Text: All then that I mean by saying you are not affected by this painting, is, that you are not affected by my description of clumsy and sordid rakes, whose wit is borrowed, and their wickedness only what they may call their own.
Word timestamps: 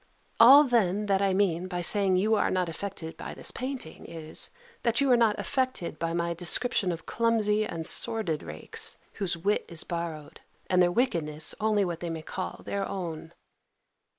All 0.39 0.63
then 0.63 1.05
that 1.05 1.21
I 1.21 1.31
mean 1.35 1.67
by 1.67 1.83
saying 1.83 2.17
you 2.17 2.33
are 2.33 2.49
not 2.49 2.67
affected 2.67 3.15
by 3.17 3.35
this 3.35 3.51
painting, 3.51 4.03
is, 4.07 4.49
that 4.81 4.99
you 4.99 5.11
are 5.11 5.15
not 5.15 5.37
affected 5.37 5.99
by 5.99 6.11
my 6.11 6.33
description 6.33 6.91
of 6.91 7.05
clumsy 7.05 7.67
and 7.67 7.85
sordid 7.85 8.41
rakes, 8.41 8.97
whose 9.21 9.37
wit 9.37 9.63
is 9.69 9.83
borrowed, 9.83 10.41
and 10.71 10.81
their 10.81 10.91
wickedness 10.91 11.53
only 11.61 11.85
what 11.85 11.99
they 11.99 12.09
may 12.09 12.23
call 12.23 12.63
their 12.65 12.83
own. 12.83 13.31